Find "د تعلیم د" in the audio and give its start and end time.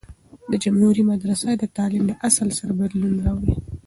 1.57-2.11